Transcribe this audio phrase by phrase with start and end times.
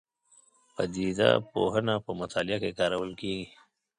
[0.73, 3.45] پدیده پوهنه په مطالعه کې کارول کېږي.